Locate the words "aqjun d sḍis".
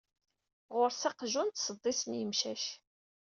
1.09-2.01